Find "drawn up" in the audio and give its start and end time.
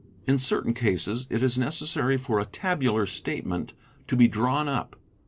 4.27-4.95